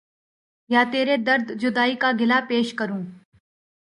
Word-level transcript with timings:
یا 0.69 0.81
ترے 0.91 1.15
درد 1.27 1.47
جدائی 1.61 1.95
کا 2.01 2.11
گلا 2.19 2.39
پیش 2.49 2.73
کروں 2.77 3.03